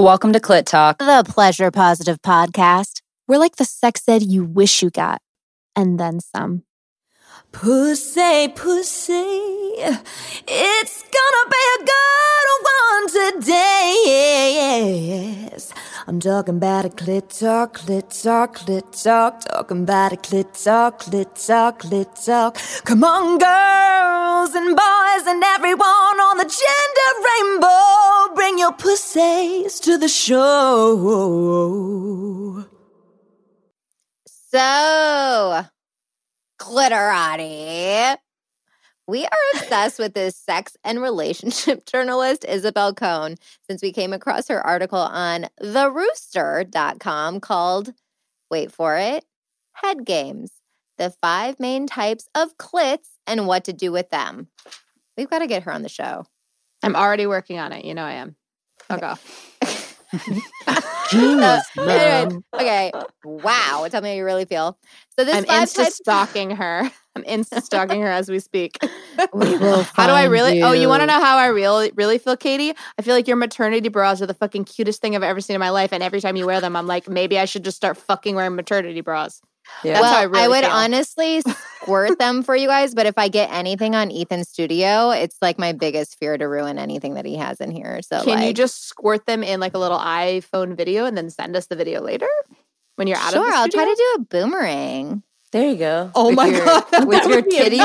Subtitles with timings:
[0.00, 0.96] Welcome to Clit Talk.
[0.96, 3.02] the pleasure positive podcast.
[3.28, 5.20] We're like the sex ed you wish you got,
[5.76, 6.62] and then some.
[7.52, 13.08] Pussy, pussy, it's gonna be a good one
[13.42, 15.50] today.
[15.52, 15.74] Yes.
[16.10, 21.04] I'm talking about a clit talk, clit talk, clit talk, talking about a clit talk,
[21.04, 22.58] clit talk, clit talk.
[22.84, 29.96] Come on, girls and boys and everyone on the gender rainbow, bring your pussies to
[29.98, 31.46] the show.
[34.26, 35.64] So,
[36.58, 38.16] Clitorati.
[39.10, 43.34] We are obsessed with this sex and relationship journalist, Isabelle Kohn,
[43.68, 47.92] since we came across her article on therooster.com called,
[48.52, 49.24] wait for it,
[49.72, 50.52] Head Games
[50.96, 54.46] The Five Main Types of Clits and What to Do with Them.
[55.16, 56.24] We've got to get her on the show.
[56.84, 57.84] I'm already working on it.
[57.84, 58.36] You know I am.
[58.88, 59.14] I'll go.
[61.74, 62.92] So, anyway, okay.
[63.24, 63.88] Wow.
[63.90, 64.78] Tell me how you really feel.
[65.18, 66.88] So this I'm five insta types stalking her.
[67.28, 68.78] I'm insta stalking her as we speak.
[69.34, 70.62] We will how do I find really?
[70.62, 72.72] Oh, you want to know how I really really feel, Katie?
[72.98, 75.60] I feel like your maternity bras are the fucking cutest thing I've ever seen in
[75.60, 77.98] my life, and every time you wear them, I'm like, maybe I should just start
[77.98, 79.42] fucking wearing maternity bras.
[79.84, 79.94] Yeah.
[79.94, 80.72] That's well, how I really would feel.
[80.72, 81.42] honestly
[81.82, 85.58] squirt them for you guys, but if I get anything on Ethan's studio, it's like
[85.58, 88.00] my biggest fear to ruin anything that he has in here.
[88.02, 91.56] So Can you just squirt them in like a little iPhone video and then send
[91.56, 92.28] us the video later
[92.96, 93.46] when you're out sure?
[93.46, 95.22] of the I'll try to do a boomerang.
[95.52, 96.10] There you go.
[96.14, 97.80] Oh With my your- God, With your titty,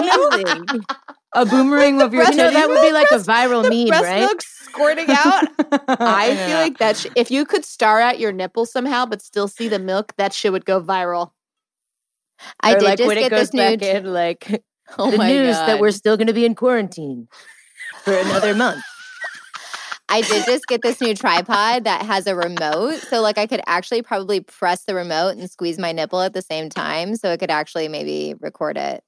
[1.33, 2.38] a boomerang with your breast- titty.
[2.38, 5.45] You know, that would be like a viral The breast milk squirting out.
[5.99, 6.47] I know.
[6.47, 9.67] feel like that sh- if you could star out your nipple somehow but still see
[9.67, 11.31] the milk, that shit would go viral.
[12.61, 14.63] I or did like just when get it goes this back in, like
[15.00, 15.67] oh the my news God.
[15.67, 17.27] that we're still going to be in quarantine
[18.03, 18.83] for another month.
[20.08, 23.00] I did just get this new tripod that has a remote.
[23.09, 26.42] So like I could actually probably press the remote and squeeze my nipple at the
[26.42, 27.16] same time.
[27.16, 29.03] So it could actually maybe record it.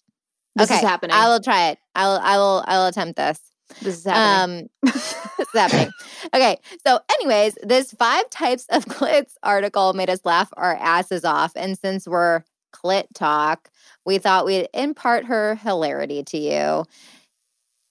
[0.55, 0.79] This okay.
[0.79, 1.15] is happening.
[1.15, 1.79] I will try it.
[1.93, 3.39] I will I will I will attempt this.
[3.81, 4.69] this is happening.
[4.83, 5.91] Um this is happening.
[6.33, 6.57] Okay.
[6.85, 11.51] So anyways, this five types of clits article made us laugh our asses off.
[11.55, 13.69] And since we're clit talk,
[14.05, 16.85] we thought we'd impart her hilarity to you.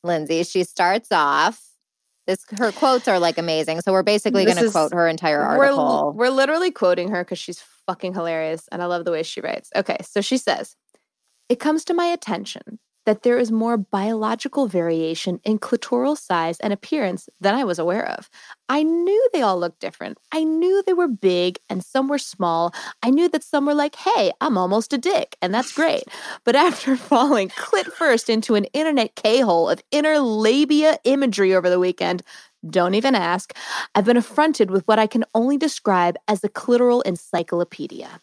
[0.03, 1.66] Lindsay, she starts off.
[2.27, 3.81] This her quotes are like amazing.
[3.83, 6.13] So we're basically going to quote her entire we're, article.
[6.17, 9.71] we're literally quoting her because she's fucking hilarious and I love the way she writes.
[9.77, 10.75] Okay, so she says,
[11.49, 16.73] It comes to my attention that there is more biological variation in clitoral size and
[16.73, 18.29] appearance than I was aware of.
[18.69, 20.19] I knew they all looked different.
[20.33, 22.75] I knew they were big and some were small.
[23.03, 26.05] I knew that some were like, hey, I'm almost a dick, and that's great.
[26.45, 31.71] But after falling clit first into an internet K hole of inner labia imagery over
[31.71, 32.23] the weekend,
[32.69, 33.55] don't even ask,
[33.95, 38.21] I've been affronted with what I can only describe as a clitoral encyclopedia.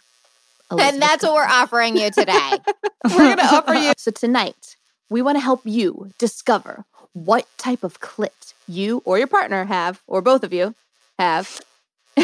[0.79, 2.51] And that's what we're offering you today.
[3.09, 3.93] we're going to offer you.
[3.97, 4.75] So tonight,
[5.09, 10.01] we want to help you discover what type of clit you or your partner have,
[10.07, 10.73] or both of you
[11.19, 11.61] have,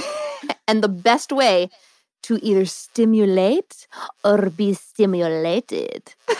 [0.68, 1.70] and the best way
[2.24, 3.88] to either stimulate
[4.24, 6.14] or be stimulated.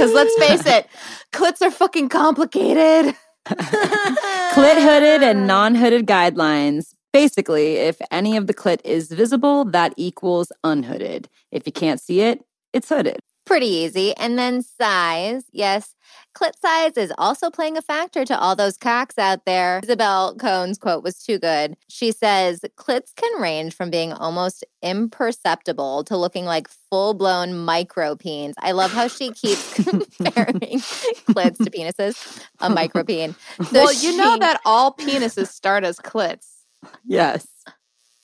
[0.00, 0.86] Because let's face it,
[1.30, 3.14] clits are fucking complicated.
[3.46, 6.94] Clit hooded and non hooded guidelines.
[7.12, 11.28] Basically, if any of the clit is visible, that equals unhooded.
[11.50, 13.18] If you can't see it, it's hooded.
[13.46, 14.14] Pretty easy.
[14.16, 15.42] And then size.
[15.50, 15.96] Yes,
[16.36, 19.80] clit size is also playing a factor to all those cocks out there.
[19.82, 21.76] Isabelle Kohn's quote was too good.
[21.88, 28.52] She says clits can range from being almost imperceptible to looking like full blown micropeens.
[28.60, 29.74] I love how she keeps
[30.18, 33.34] comparing clits to penises, a micropeen.
[33.64, 36.59] So well, you know that all penises start as clits
[37.06, 37.46] Yes.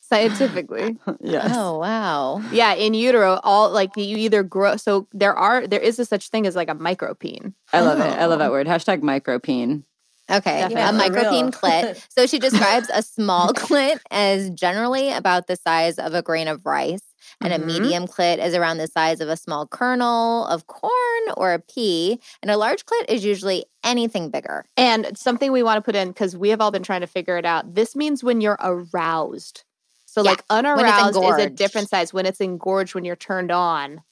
[0.01, 0.97] scientifically.
[1.21, 1.51] Yes.
[1.55, 2.41] Oh, wow.
[2.53, 4.77] Yeah, in utero, all like you either grow.
[4.77, 7.55] So there are there is a such thing as like a micropene.
[7.73, 8.05] I love it.
[8.05, 8.45] I love Oh.
[8.45, 8.67] that word.
[8.69, 9.83] Hashtag micropeen.
[10.31, 10.83] Okay, Definitely.
[10.83, 11.51] a For micropene real.
[11.53, 12.07] clit.
[12.17, 16.65] So she describes a small clit as generally about the size of a grain of
[16.67, 17.03] rice,
[17.43, 17.57] and Mhm.
[17.57, 20.93] a medium clit is around the size of a small kernel of corn
[21.37, 24.65] or a pea, and a large clit is usually anything bigger.
[24.77, 27.37] And something we want to put in because we have all been trying to figure
[27.37, 27.75] it out.
[27.75, 29.65] This means when you're aroused.
[30.07, 32.13] So Yeah, like unaroused is a different size.
[32.15, 34.03] When it's engorged, when you're turned on,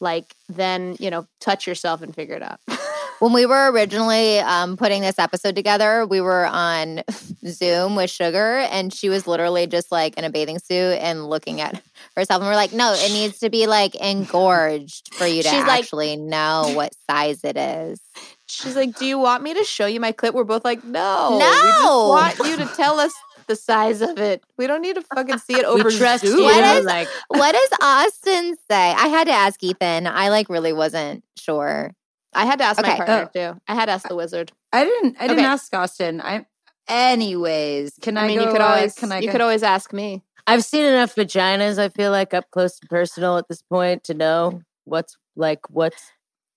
[0.00, 2.60] like then you know touch yourself and figure it out.
[3.20, 7.02] When we were originally um, putting this episode together, we were on
[7.46, 11.60] Zoom with Sugar, and she was literally just like in a bathing suit and looking
[11.60, 11.80] at
[12.16, 12.40] herself.
[12.42, 15.80] And we're like, no, it needs to be like engorged for you to She's like-
[15.84, 18.00] actually know what size it is.
[18.46, 21.28] She's like, "Do you want me to show you my clip?" We're both like, "No,
[21.32, 21.48] we No.
[21.48, 23.12] just want you to tell us
[23.46, 24.42] the size of it.
[24.58, 27.52] We don't need to fucking see it over we trust Zoom." What is- like what
[27.52, 28.90] does Austin say?
[28.92, 30.06] I had to ask Ethan.
[30.06, 31.94] I like really wasn't sure.
[32.34, 32.96] I had to ask my Okay.
[33.04, 33.60] partner too.
[33.68, 34.52] I had to ask the wizard.
[34.72, 35.16] I didn't.
[35.18, 35.46] I didn't Okay.
[35.48, 36.20] ask Austin.
[36.20, 36.46] I.
[36.88, 38.24] Anyways, can I?
[38.24, 39.18] I mean, go, you could uh, always Can I?
[39.20, 40.22] you go- could always ask me.
[40.46, 41.78] I've seen enough vaginas.
[41.78, 46.02] I feel like up close and personal at this point to know what's like what's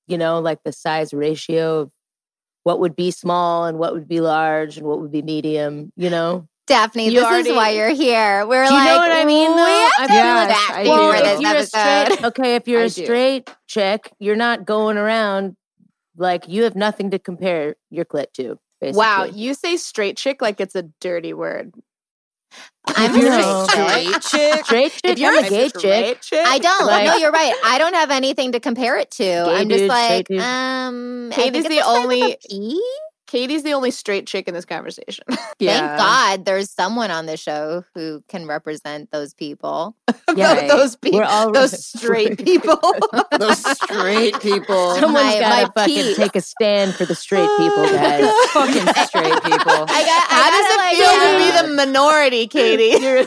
[0.08, 1.92] you know like the size ratio of
[2.64, 5.92] what would be small and what would be large and what would be medium.
[5.96, 6.48] You know.
[6.68, 8.44] Daphne, You this is why you're here.
[8.48, 9.66] We're Do you like, know what I mean, We though?
[9.66, 12.68] have I to feel do like that I for if you're a straight, okay, if
[12.68, 13.04] you're I a do.
[13.06, 15.56] straight chick, you're not going around
[16.18, 18.58] like you have nothing to compare your clit to.
[18.82, 18.98] Basically.
[19.00, 21.74] Wow, you say straight chick like it's a dirty word.
[22.88, 24.22] I'm If you're a a straight chick.
[24.22, 24.66] chick.
[24.66, 25.02] straight chick.
[25.04, 26.22] If you're I'm a a gay chick.
[26.22, 26.86] chick, I don't.
[26.86, 27.54] Like- no, you're right.
[27.66, 29.46] I don't have anything to compare it to.
[29.50, 32.82] I'm just dude, like, um, I Katie's think the it's size of only- pea?
[33.36, 35.26] Katie's the only straight chick in this conversation.
[35.58, 35.88] Yeah.
[35.88, 39.96] Thank God there's someone on the show who can represent those people.
[40.36, 40.68] Yeah.
[40.68, 42.78] those people, We're all those straight people.
[43.32, 44.96] Those straight people.
[44.96, 46.16] Someone's My- got to fucking peep.
[46.18, 48.34] take a stand for the straight people, guys.
[48.52, 49.86] fucking straight people.
[49.88, 50.24] I got.
[50.28, 53.26] How I does gotta, it like, feel have- to be the minority, Katie?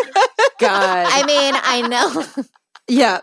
[0.58, 1.06] God.
[1.10, 2.44] I mean, I know
[2.88, 3.20] yeah.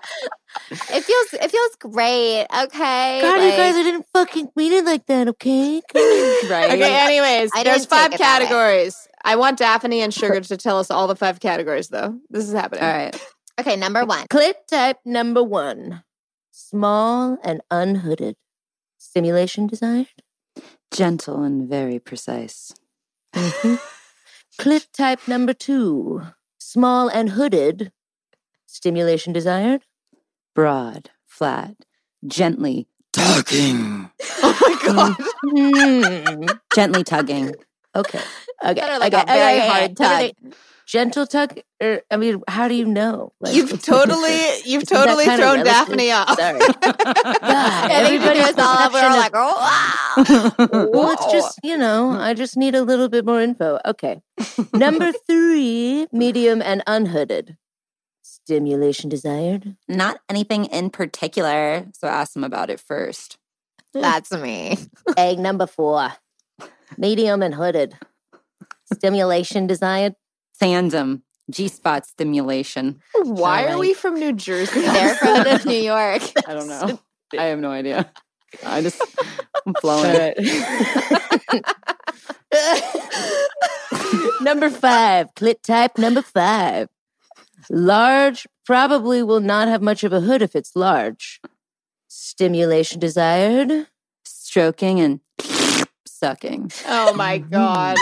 [0.72, 1.34] It feels.
[1.34, 2.42] It feels great.
[2.44, 3.22] Okay.
[3.22, 5.82] God, you guys, I didn't fucking mean it like that, okay?
[5.96, 6.72] Right.
[6.74, 8.46] okay, anyways, I there's five take it that way.
[8.48, 9.08] categories.
[9.24, 12.20] I want Daphne and Sugar to tell us all the five categories, though.
[12.30, 12.84] This is happening.
[12.84, 13.16] All right.
[13.60, 14.28] okay, number one.
[14.28, 16.04] Clit type number one
[16.52, 18.36] small and unhooded.
[18.98, 20.08] Stimulation desired?
[20.92, 22.74] Gentle and very precise.
[23.36, 23.80] Mhm.
[24.60, 26.22] Clit type number two
[26.58, 27.92] small and hooded.
[28.68, 29.82] Stimulation desired?
[30.56, 31.76] Broad, flat,
[32.26, 34.10] gently tugging.
[34.42, 35.16] Oh my god.
[35.42, 36.46] Hmm.
[36.76, 37.54] Gently tugging.
[37.96, 38.22] Okay.
[38.64, 38.74] Okay.
[38.74, 40.22] Better like okay, a very okay, hard okay, tug.
[40.24, 40.34] okay.
[40.88, 41.60] Gentle tug?
[41.82, 43.34] Or, I mean, how do you know?
[43.42, 45.66] Like, You've totally, you've totally kinda thrown?
[45.66, 46.38] Daphne off.
[46.38, 46.60] Sorry.
[46.62, 46.68] I
[47.42, 50.90] God, think we everybody's all over perception like, oh, wow.
[50.94, 53.80] Well, it's just, you know, I just need a little bit more info.
[53.86, 54.22] Okay.
[54.74, 57.58] Number three, medium and unhooded.
[58.46, 59.76] Stimulation desired.
[59.88, 61.88] Not anything in particular.
[61.94, 63.38] So ask them about it first.
[63.94, 64.02] Hmm.
[64.02, 64.78] That's me.
[65.18, 66.12] Egg number four,
[66.96, 67.98] medium and hooded.
[68.94, 70.14] Stimulation desired.
[70.60, 71.24] Tandem.
[71.50, 73.02] G spot stimulation.
[73.16, 74.82] Why are we from New Jersey?
[74.86, 76.22] They're from New York.
[76.48, 77.00] I don't know.
[77.38, 78.12] I have no idea.
[78.64, 79.02] I just
[79.66, 80.16] I'm All flowing.
[80.18, 80.38] right.
[84.42, 86.90] number five, clit type number five.
[87.70, 91.42] Large probably will not have much of a hood if it's large.
[92.08, 93.88] Stimulation desired.
[94.26, 95.20] Stroking and
[96.08, 96.72] sucking.
[96.88, 97.98] oh my god.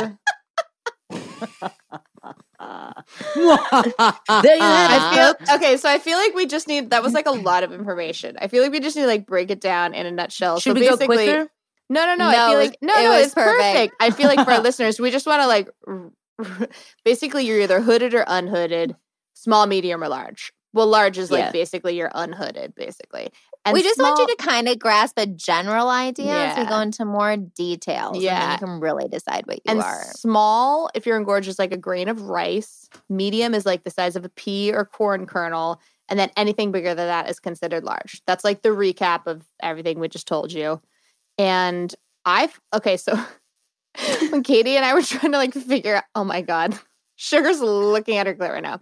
[2.60, 5.02] There you have it.
[5.02, 7.64] I feel okay, so I feel like we just need that was like a lot
[7.64, 8.38] of information.
[8.40, 10.60] I feel like we just need to like break it down in a nutshell.
[10.60, 11.50] Should so we go basically, quicker?
[11.90, 12.32] No, no, no.
[12.32, 13.62] No, I feel like no, it no, it's perfect.
[13.64, 13.96] perfect.
[14.00, 16.70] I feel like for our listeners, we just want to like r- r-
[17.04, 18.96] basically you're either hooded or unhooded,
[19.44, 20.52] small, medium, or large.
[20.74, 21.52] Well, large is like Yeah.
[21.52, 23.30] basically you're unhooded, basically.
[23.66, 26.80] And we just want you to kind of grasp a general idea as we go
[26.80, 28.18] into more details.
[28.18, 28.52] And then Yeah.
[28.54, 30.04] you can really decide what you and are.
[30.16, 32.90] small, if you're engorged, is like a grain of rice.
[33.10, 35.80] Medium is like the size of a pea or corn kernel.
[36.10, 38.22] And then anything bigger than that is considered large.
[38.26, 40.82] That's like the recap of everything we just told you.
[41.38, 41.94] And
[42.26, 43.18] I've, okay, so
[44.30, 46.78] when Katie and I were trying to like figure out, oh my God,
[47.16, 48.80] Sugar's looking at her clit right now.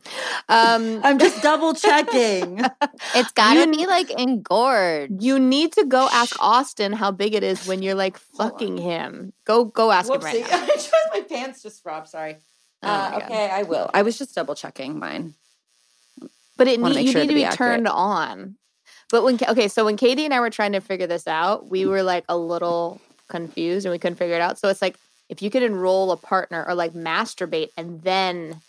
[0.49, 2.61] Um, I'm just double checking.
[3.15, 5.21] It's got to You- be like engorged.
[5.21, 9.33] you need to go ask Austin how big it is when you're like fucking him.
[9.45, 10.65] Go, go ask him right now.
[11.13, 12.07] My pants just Rob.
[12.07, 12.37] Sorry.
[12.83, 13.89] Oh Uh, okay, I will.
[13.93, 15.33] I was just double checking mine.
[16.57, 17.57] But it need, you sure need to be, be accurate.
[17.77, 18.55] turned on.
[19.09, 21.85] But when okay, so when Katie and I were trying to figure this out, we
[21.85, 24.57] were like a little confused and we couldn't figure it out.
[24.57, 24.95] So it's like
[25.31, 28.61] if you could enroll a partner or like masturbate and then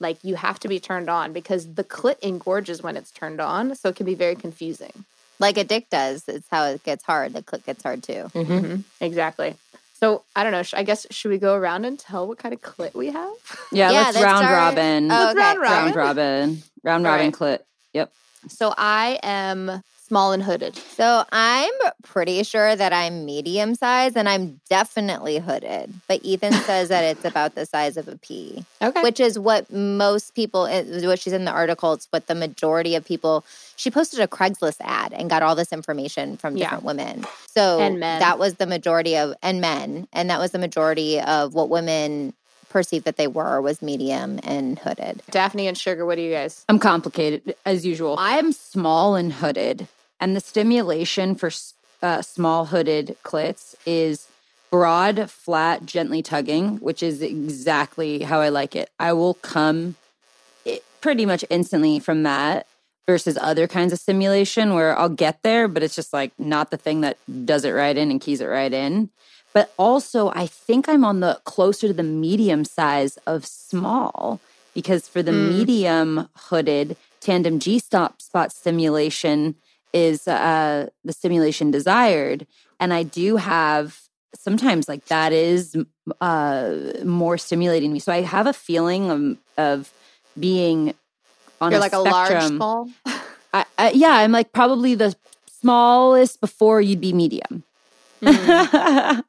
[0.00, 3.74] like you have to be turned on because the clit engorges when it's turned on,
[3.76, 4.92] so it can be very confusing.
[5.38, 6.24] Like a dick does.
[6.28, 7.32] It's how it gets hard.
[7.32, 8.24] The clit gets hard too.
[8.34, 9.54] Mhm, Exactly.
[10.00, 10.62] So I don't know.
[10.62, 13.32] sh- I guess should we go around and tell what kind of clit we have?
[13.70, 15.10] Yeah, Yeah, let's let's round start- robin.
[15.12, 15.58] Oh, Let's okay.
[15.58, 15.94] round robin.
[15.94, 16.62] round robin.
[16.82, 17.34] Round robin right.
[17.34, 17.58] clit.
[17.92, 18.10] Yep.
[18.48, 20.74] So I am small and hooded?
[20.88, 21.70] So I'm
[22.02, 25.94] pretty sure that I'm medium size and I'm definitely hooded.
[26.08, 29.02] But Ethan says that it's about the size of a pea, Okay.
[29.02, 32.96] which is what most people, is what she's in the article, it's what the majority
[32.96, 33.44] of people,
[33.76, 36.64] she posted a Craigslist ad and got all this information from Yeah.
[36.64, 37.24] different women.
[37.46, 38.18] So And men.
[38.18, 42.34] that was the majority of, and men, and that was the majority of what women
[42.68, 45.22] perceived that they were was medium and hooded.
[45.30, 46.64] Daphne and Sugar, what do you guys?
[46.68, 48.16] I'm complicated as usual.
[48.18, 49.88] I'm small and hooded,
[50.20, 51.50] and the stimulation for
[52.02, 54.28] uh, small hooded clits is
[54.70, 58.90] broad, flat, gently tugging, which is exactly how I like it.
[58.98, 59.96] I will come
[60.64, 62.66] it, pretty much instantly from that
[63.06, 66.76] versus other kinds of stimulation where I'll get there, but it's just like not the
[66.76, 69.10] thing that does it right in and keys it right in.
[69.52, 74.40] But also, I think I'm on the closer to the medium size of small
[74.74, 79.56] because for the medium hooded tandem G stop spot stimulation
[79.92, 82.46] is uh, the stimulation desired,
[82.78, 84.00] and I do have
[84.34, 85.76] sometimes like that is
[86.20, 87.98] uh, more stimulating me.
[87.98, 89.92] So I have a feeling of, of
[90.38, 90.94] being
[91.60, 92.56] on You're like a large spectrum.
[92.56, 92.90] small.
[93.52, 95.14] I, I, yeah, I'm like probably the
[95.60, 97.64] smallest before you'd be medium.
[98.22, 99.22] I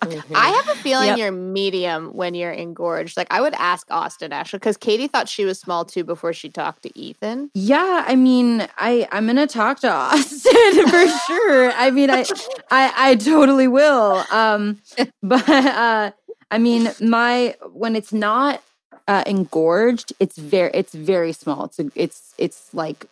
[0.00, 1.18] have a feeling Yep.
[1.18, 3.16] you're medium when you're engorged.
[3.16, 6.48] Like I would ask Austin actually, because Katie thought she was small too before she
[6.48, 7.50] talked to Ethan.
[7.54, 11.72] Yeah, I mean, I I'm gonna talk to Austin for sure.
[11.72, 12.24] I mean, I
[12.70, 14.24] I I totally will.
[14.30, 14.80] Um,
[15.22, 16.10] but uh,
[16.50, 18.62] I mean, my when it's not
[19.06, 21.64] uh, engorged, it's very it's very small.
[21.64, 23.06] It's a, it's it's like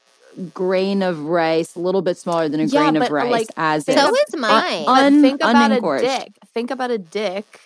[0.54, 3.30] grain of rice, a little bit smaller than a Yeah, grain but, of rice.
[3.30, 4.18] like, as So is.
[4.28, 4.84] Is mine.
[4.86, 5.98] But Un- think about unengorged.
[6.00, 6.32] a dick.
[6.54, 7.60] Think about a dick,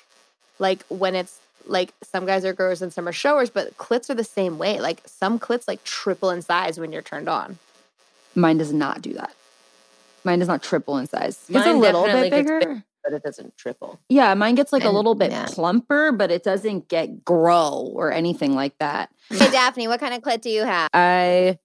[0.58, 4.14] like when it's like some guys are growers and some are showers, but clits are
[4.14, 4.80] the same way.
[4.80, 7.58] Like some clits like triple in size when you're turned on.
[8.34, 9.32] Mine does not do that.
[10.24, 11.44] Mine does not triple in size.
[11.48, 12.58] It's a little bit bigger.
[12.60, 12.82] big.
[13.02, 13.98] but it doesn't triple.
[14.08, 15.46] Yeah, mine gets like a little bit yeah.
[15.46, 19.10] plumper, but it doesn't get grow or anything like that.
[19.30, 20.90] Hey, Daphne, what kind of clit do you have?
[20.92, 21.58] I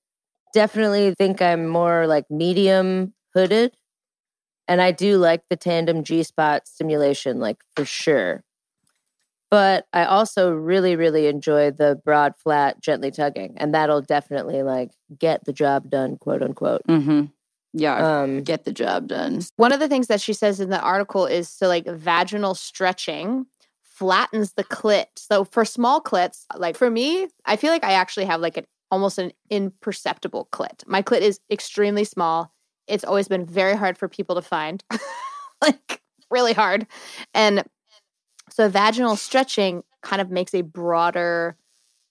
[0.56, 3.76] definitely think I'm more like medium hooded.
[4.68, 8.44] And I do like the tandem G spot stimulation, like for sure.
[9.52, 13.54] But I also really, really enjoy the broad, flat, gently tugging.
[13.58, 16.82] And that'll definitely like get the job done, quote unquote.
[16.88, 17.26] Mm-hmm.
[17.74, 19.42] Yeah, Um, get the job done.
[19.58, 23.46] One of the things that she says in the article is so like vaginal stretching
[23.84, 25.08] flattens the clit.
[25.18, 28.66] So for small clits, like for me, I feel like I actually have like an
[28.92, 30.86] almost an imperceptible clit.
[30.88, 32.54] My clit is extremely small.
[32.88, 34.84] It's always been very hard for people to find.
[35.62, 36.88] like really hard.
[37.34, 37.64] And
[38.50, 41.58] so vaginal stretching kind of makes a broader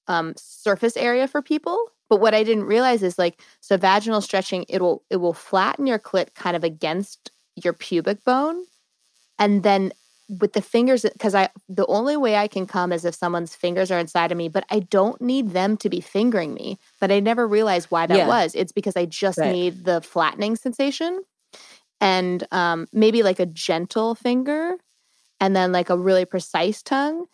[0.08, 1.78] um, surface area for people.
[2.10, 5.86] But what I didn't realize is like so vaginal stretching it will it will flatten
[5.86, 8.64] your clit kind of against your pubic bone,
[9.38, 9.92] and then
[10.28, 13.90] with the fingers because I the only way I can come is if someone's fingers
[13.90, 16.78] are inside of me, but I don't need them to be fingering me.
[17.00, 18.28] But I never realized why that Yeah.
[18.28, 18.54] was.
[18.54, 19.52] It's because I just Right.
[19.52, 21.22] need the flattening sensation,
[22.00, 24.76] and um, maybe like a gentle finger,
[25.40, 27.26] and then like a really precise tongue.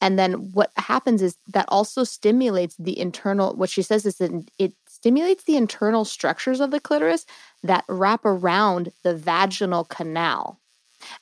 [0.00, 4.30] And then what happens is that also stimulates the internal, what she says is that
[4.58, 7.26] it stimulates the internal structures of the clitoris
[7.62, 10.60] that wrap around the vaginal canal.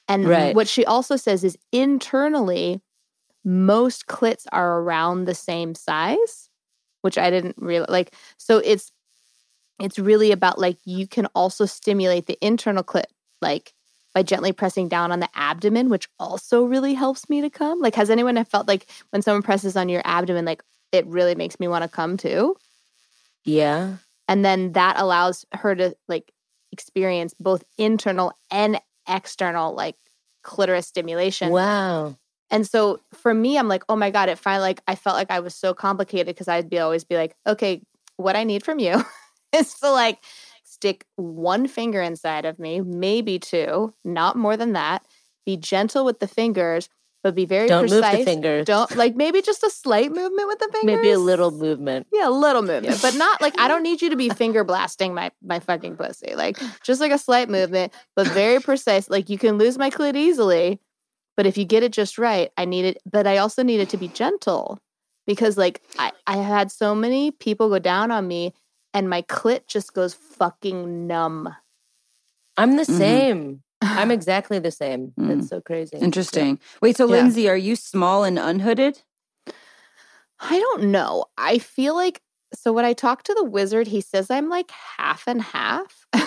[0.09, 0.55] And Right.
[0.55, 2.81] what she also says is internally,
[3.45, 6.49] most clits are around the same size,
[7.03, 7.91] which I didn't realize.
[7.91, 8.93] Like, so it's
[9.81, 13.07] it's really about like you can also stimulate the internal clit,
[13.43, 13.75] like
[14.15, 17.81] by gently pressing down on the abdomen, which also really helps me to come.
[17.81, 20.63] Like, has anyone felt like when someone presses on your abdomen, like
[20.93, 22.57] it really makes me want to come too?
[23.45, 23.97] yeah.
[24.29, 26.33] And then that allows her to like
[26.73, 29.97] experience both internal and external like
[30.43, 31.51] clitoris stimulation.
[31.51, 32.17] Wow.
[32.51, 35.31] And so for me, I'm like, oh my God, it finally like I felt like
[35.31, 37.83] I was so complicated because I'd be always be like, okay,
[38.17, 39.03] what I need from you
[39.53, 40.19] is to like
[40.63, 45.07] stick one finger inside of me, maybe two, not more than that.
[45.47, 46.89] Be gentle with the fingers,
[47.25, 48.03] but be very Don't precise.
[48.13, 48.67] move the fingers.
[48.67, 50.97] Don't like maybe just a slight movement with the fingers.
[50.97, 52.07] Maybe a little movement.
[52.13, 55.15] Yeah, a little movement, but not like I don't need you to be finger blasting
[55.15, 56.35] my my fucking pussy.
[56.37, 59.09] Like just like a slight movement, but very precise.
[59.11, 60.79] Like you can lose my clit easily,
[61.37, 62.99] but if you get it just right, I need it.
[63.11, 64.79] But I also need it to be gentle
[65.27, 68.53] because like I I had so many people go down on me,
[68.93, 71.49] and my clit just goes fucking numb.
[72.59, 72.99] I'm the Mhm.
[72.99, 73.63] same.
[73.85, 75.13] I'm exactly the same.
[75.19, 75.29] Mm.
[75.29, 75.97] That's so crazy.
[75.97, 76.59] Interesting.
[76.83, 77.13] Wait, so Yeah.
[77.13, 79.03] Lindsay, are you small and unhooded?
[80.41, 81.27] I don't know.
[81.39, 82.21] I feel like
[82.55, 86.07] so when I talk to the wizard, he says I'm like half and half.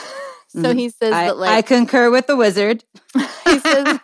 [0.49, 0.75] So Mhm.
[0.75, 2.85] he says I, that I concur with the wizard.
[3.45, 3.99] he says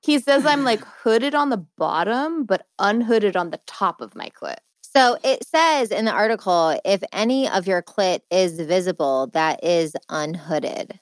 [0.00, 4.30] he says I'm like hooded on the bottom, but unhooded on the top of my
[4.30, 4.56] clit.
[4.82, 9.94] So it says in the article if any of your clit is visible, that is
[10.08, 10.98] unhooded.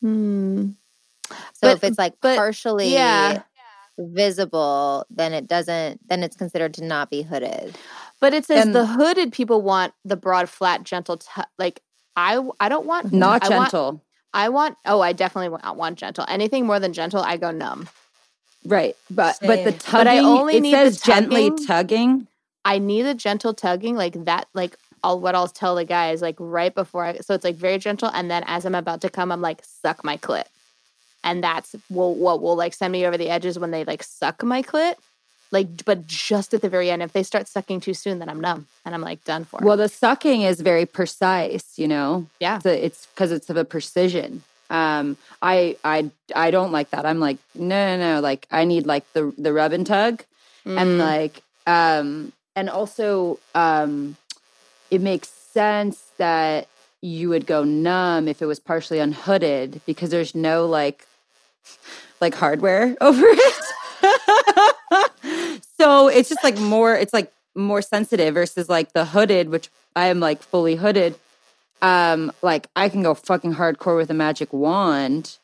[0.00, 0.70] Hmm.
[1.54, 3.42] So But- if it's like but- partially yeah.
[3.98, 6.06] visible, then it doesn't.
[6.08, 7.76] Then it's considered to not be hooded.
[8.20, 11.18] But it says And- the hooded people want the broad, flat, gentle.
[11.18, 11.82] T- like
[12.16, 14.02] I, I don't want Not I want- gentle.
[14.34, 14.76] I want.
[14.86, 16.24] Oh, I definitely want, want gentle.
[16.28, 17.88] Anything more than gentle, I go numb.
[18.64, 18.96] Right.
[19.10, 21.66] But but the tugging But I only it need the says gently tugging.
[21.66, 22.26] tugging.
[22.64, 24.46] I need a gentle tugging like that.
[24.54, 27.18] Like I'll what I'll tell the guys like right before I.
[27.18, 30.02] So it's like very gentle, and then as I'm about to come, I'm like suck
[30.04, 30.44] my clit,
[31.24, 34.42] and that's will what will like send me over the edges when they like suck
[34.42, 34.94] my clit.
[35.50, 38.40] Like, but just at the very end, if they start sucking too soon, then I'm
[38.40, 39.60] numb and I'm like done for.
[39.62, 42.26] Well, the sucking is very precise, you know.
[42.40, 42.56] yeah.
[42.56, 44.42] It's it's because it's of a precision.
[44.70, 47.04] Um, I I I don't like that.
[47.04, 48.20] I'm like no no no.
[48.20, 50.24] Like I need like the the rub and tug,
[50.64, 50.98] and Mm.
[50.98, 54.16] like um and also um
[54.90, 56.66] it makes sense that
[57.02, 61.06] you would go numb if it was partially unhooded because there's no like
[62.20, 63.64] like hardware over it.
[65.78, 70.06] so it's just like more it's like more sensitive versus like the hooded which I
[70.06, 71.16] am like fully hooded.
[71.82, 75.38] Um like I can go fucking hardcore with a magic wand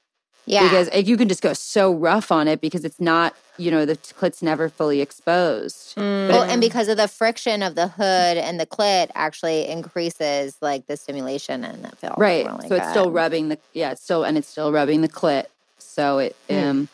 [0.46, 0.62] Yeah.
[0.62, 3.84] because like, you can just go so rough on it because it's not you know
[3.84, 5.94] the clit's never fully exposed.
[5.96, 10.86] Well, and because of the friction of the hood and the clit actually increases like
[10.86, 12.46] the stimulation and that feels right.
[12.46, 15.46] really so it's still rubbing the yeah it's still and it's still rubbing the clit
[15.78, 16.88] so it um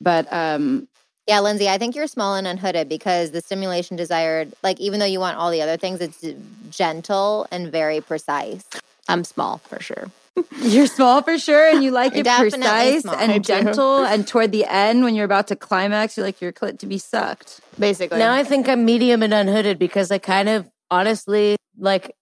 [0.00, 0.88] but um
[1.26, 5.06] Yeah, Lindsay, I think you're small and unhooded because the stimulation desired, like even though
[5.06, 6.24] you want all the other things, it's
[6.70, 8.64] gentle and very precise.
[9.08, 10.10] I'm small for sure.
[10.62, 13.14] you're small for sure and you like You're it precise small.
[13.16, 13.52] I and do.
[13.52, 16.86] gentle and toward the end when you're about to climax you like your clit to
[16.86, 18.18] be sucked Basically.
[18.18, 22.14] Now I think I'm medium and unhooded because I kind of honestly like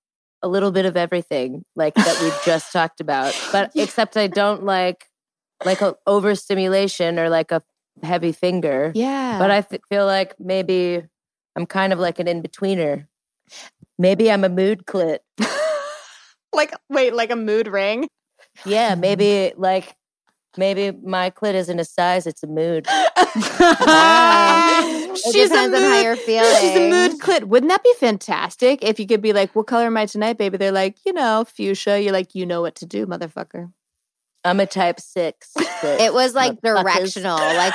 [0.43, 3.35] a little bit of everything, like that we've just talked about.
[3.53, 5.08] But except I don't like
[5.65, 7.63] like a overstimulation or like a
[8.03, 8.93] heavy finger.
[8.95, 9.39] yeah.
[9.39, 11.03] But I th- feel like maybe
[11.57, 13.07] I'm kind of like an in betweener.
[13.99, 15.19] Maybe I'm a mood clit.
[16.53, 18.09] like wait, like a mood ring.
[18.65, 19.97] Yeah, maybe like
[20.57, 22.87] maybe my clit isn't a size; it's a mood.
[25.21, 26.55] It depends on how you're feeling.
[26.61, 27.45] She's a mood clit.
[27.45, 30.57] Wouldn't that be fantastic if you could be like, "What color am I tonight, baby?"
[30.57, 32.01] They're like, you know, fuchsia.
[32.01, 33.73] You're like, you know what to do, motherfucker.
[34.49, 35.53] I'm a type six.
[35.57, 36.01] clit.
[36.01, 36.83] It was like Motherfuckers.
[36.83, 37.75] directional, like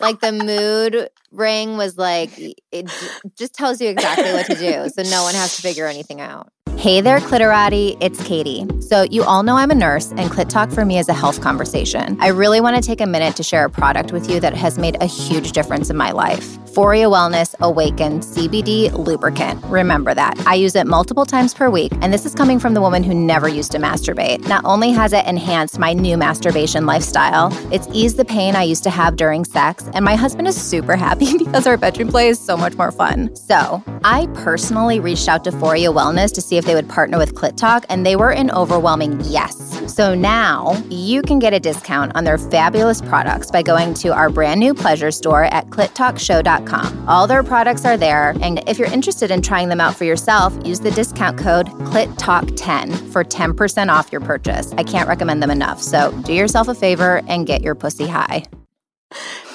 [0.00, 2.90] like the mood ring was like it
[3.36, 6.48] just tells you exactly what to do, so no one has to figure anything out.
[6.76, 7.96] Hey there, Clitorati.
[8.00, 8.66] It's Katie.
[8.80, 11.40] So, you all know I'm a nurse, and Clit Talk for me is a health
[11.40, 12.16] conversation.
[12.20, 14.78] I really want to take a minute to share a product with you that has
[14.78, 16.58] made a huge difference in my life.
[16.72, 19.62] Foria Wellness Awaken CBD Lubricant.
[19.66, 20.40] Remember that.
[20.46, 23.12] I use it multiple times per week, and this is coming from the woman who
[23.12, 24.48] never used to masturbate.
[24.48, 28.84] Not only has it enhanced my new masturbation lifestyle, it's eased the pain I used
[28.84, 32.40] to have during sex, and my husband is super happy because our bedroom play is
[32.40, 33.36] so much more fun.
[33.36, 37.34] So, I personally reached out to Foria Wellness to see if they would partner with
[37.34, 39.61] Clit Talk, and they were an overwhelming yes.
[39.92, 44.30] So now you can get a discount on their fabulous products by going to our
[44.30, 47.06] brand new pleasure store at clittalkshow.com.
[47.06, 50.56] All their products are there, and if you're interested in trying them out for yourself,
[50.64, 54.72] use the discount code CLITTALK10 for 10% off your purchase.
[54.78, 55.82] I can't recommend them enough.
[55.82, 58.44] So do yourself a favor and get your pussy high.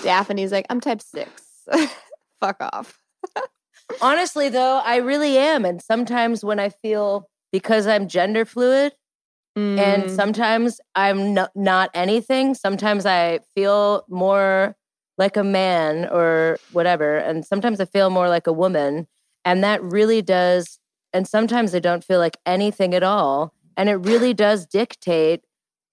[0.03, 1.31] Daphne's like, I'm type six.
[2.39, 2.99] Fuck off.
[4.03, 5.65] Honestly, though, I really am.
[5.65, 8.93] And sometimes when I feel because I'm gender fluid
[9.57, 9.79] Mm.
[9.79, 14.75] and sometimes I'm no, not anything, sometimes I feel more
[15.17, 17.17] like a man or whatever.
[17.17, 19.07] And sometimes I feel more like a woman.
[19.43, 20.79] And that really does.
[21.13, 23.53] And sometimes I don't feel like anything at all.
[23.75, 25.41] And it really does dictate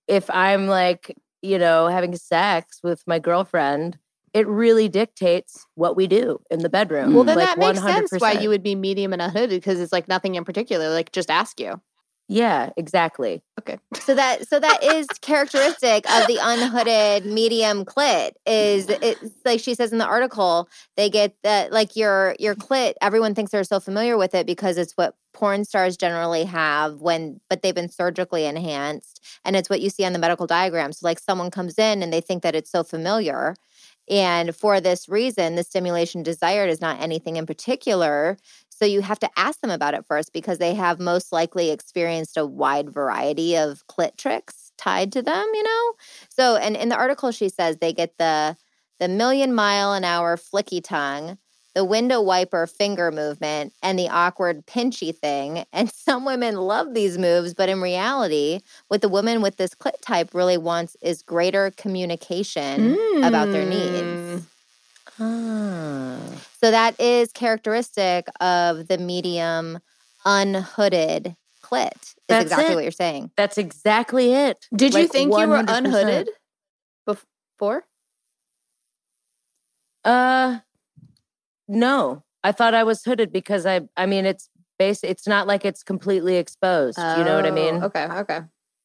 [0.08, 3.98] if I'm like, you know, having sex with my girlfriend.
[4.34, 7.14] It really dictates what we do in the bedroom.
[7.14, 9.92] well, then like that makes sense why you would be medium and unhooded because it's
[9.92, 10.90] like nothing in particular.
[10.90, 11.80] Like, just ask you.
[12.26, 13.42] Yeah, exactly.
[13.60, 13.78] Okay.
[14.00, 19.74] So that so that is characteristic of the unhooded medium clit is it's like she
[19.74, 23.78] says in the article they get that like your your clit everyone thinks they're so
[23.78, 28.46] familiar with it because it's what porn stars generally have when but they've been surgically
[28.46, 32.02] enhanced and it's what you see on the medical diagram so like someone comes in
[32.02, 33.54] and they think that it's so familiar
[34.08, 38.36] and for this reason the stimulation desired is not anything in particular
[38.74, 42.36] so you have to ask them about it first because they have most likely experienced
[42.36, 44.72] a wide variety of clit tricks.
[44.76, 45.92] tied to them, you know?
[46.28, 48.56] So, and in the article, she says they get the
[49.00, 51.38] the million mile an hour flicky tongue,
[51.74, 55.64] the window wiper finger movement, and the awkward pinchy thing.
[55.72, 60.00] And some women love these moves, but in reality, what the woman with this clit
[60.00, 64.46] type really wants is greater communication about their needs.
[65.20, 66.18] Ah.
[66.64, 69.80] So that is characteristic of the medium
[70.24, 71.92] unhooded clit.
[71.92, 72.74] Is That's exactly it.
[72.74, 73.32] what you're saying.
[73.36, 74.66] That's exactly it.
[74.74, 75.68] Did you Like, think you were 100%.
[75.68, 76.30] unhooded
[77.04, 77.84] before?
[80.06, 80.60] Uh,
[81.68, 82.24] no.
[82.42, 83.82] I thought I was hooded because I.
[83.94, 84.48] I mean, it's
[84.78, 85.04] base.
[85.04, 86.96] It's not like it's completely exposed.
[86.96, 87.74] you know what I mean?
[87.82, 88.40] Oh, Okay, okay.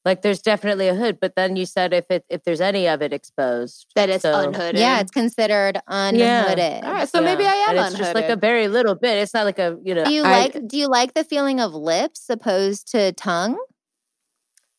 [0.05, 3.01] Like, there's definitely a hood, but then you said if it if there's any of
[3.01, 4.79] it exposed, That it's so- unhooded.
[4.79, 6.83] Yeah, it's considered unhooded.
[6.85, 8.05] All right, so maybe I am and it's unhooded.
[8.05, 9.17] just like a very little bit.
[9.17, 10.05] It's not like a you know.
[10.05, 13.57] Do you I- like do you like the feeling of lips opposed to tongue?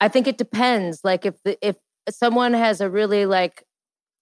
[0.00, 1.00] I think it depends.
[1.04, 1.76] Like if the, if
[2.08, 3.62] someone has a really like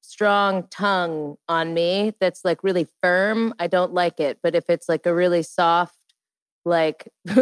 [0.01, 4.39] strong tongue on me that's like really firm, I don't like it.
[4.43, 5.95] But if it's like a really soft,
[6.65, 7.09] like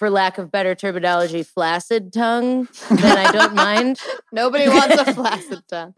[0.00, 4.00] for lack of better terminology, flaccid tongue, then I don't mind.
[4.32, 5.92] Nobody wants a flaccid tongue.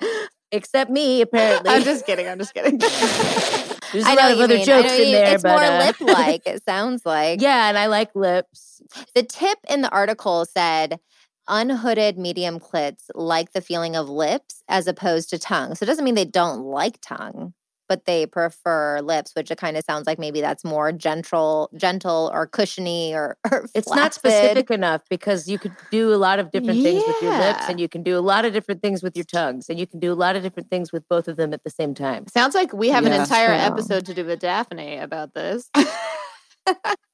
[0.50, 1.70] Except me, apparently.
[1.70, 2.26] I'm just kidding.
[2.28, 2.78] I'm just kidding.
[3.92, 4.66] There's a I lot of other mean.
[4.66, 6.42] Jokes you in there, It's but more uh, lip-like.
[6.46, 7.40] It sounds like.
[7.40, 8.82] yeah, and I like lips.
[9.14, 10.98] The tip in the article said
[11.46, 15.76] unhooded medium clits like the feeling of lips as opposed to tongue.
[15.76, 17.54] So it doesn't mean they don't like tongue,
[17.92, 22.31] but they prefer lips, which it kind of sounds like maybe that's more gentle, gentle
[22.33, 26.50] or cushiony or, or It's not specific enough because you could do a lot of
[26.50, 29.14] different things with your lips and you can do a lot of different things with
[29.14, 31.52] your tongues and you can do a lot of different things with both of them
[31.52, 32.26] at the same time.
[32.28, 33.57] Sounds like we have an entire true.
[33.57, 35.68] episode to do with Daphne about this.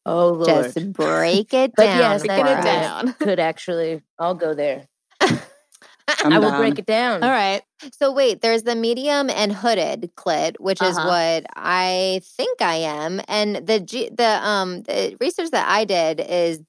[0.07, 0.73] Oh Lord.
[0.73, 1.99] Just break it but down.
[1.99, 3.13] yes, for Breaking it down.
[3.15, 4.87] could actually I'll go there.
[6.25, 6.61] I'm I will down.
[6.61, 7.23] break it down.
[7.23, 7.63] All right.
[7.93, 11.07] So wait, there's the medium and hooded clit, which is Uh-huh.
[11.09, 16.21] what I think I am, and the G, the um the research that I did
[16.21, 16.61] is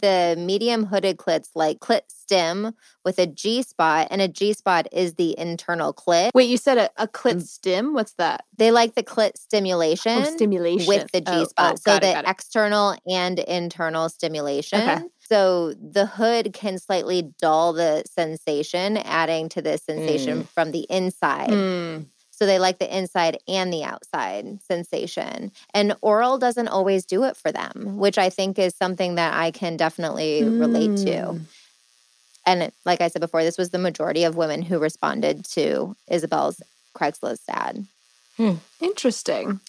[0.00, 2.72] the medium hooded clits like clit stem
[3.04, 6.30] with a G spot, and a G spot is the internal clit.
[6.34, 7.94] Wait, you said a, a clit stim?
[7.94, 8.44] What's that?
[8.58, 10.18] They like the clit stimulation.
[10.18, 10.86] Oh, stimulation.
[10.86, 11.72] with the G Oh, spot.
[11.72, 14.80] oh, so it, the external and internal stimulation.
[14.88, 15.02] Okay.
[15.28, 21.50] So the hood can slightly dull the sensation, adding to the sensation from the inside.
[21.50, 22.06] Mm.
[22.30, 25.50] So they like the inside and the outside sensation.
[25.74, 29.50] And oral doesn't always do it for them, which I think is something that I
[29.50, 31.10] can definitely relate to.
[31.10, 31.40] Mm.
[32.46, 36.62] And like I said before, this was the majority of women who responded to Isabelle's
[36.96, 37.84] Craigslist ad.
[38.80, 39.60] Interesting.